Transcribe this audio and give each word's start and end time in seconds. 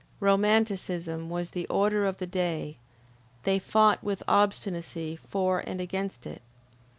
ROMANTICISM 0.19 1.29
was 1.29 1.51
the 1.51 1.67
order 1.67 2.05
of 2.05 2.17
the 2.17 2.25
day; 2.25 2.77
they 3.43 3.59
fought 3.59 4.03
with 4.03 4.23
obstinacy 4.27 5.15
for 5.29 5.59
and 5.59 5.79
against 5.79 6.25
it. 6.25 6.41